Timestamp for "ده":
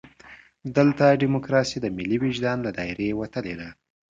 3.59-3.69